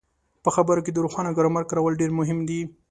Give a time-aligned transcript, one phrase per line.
[0.43, 2.61] په خبرو کې د روښانه ګرامر کارول ډېر مهم دي.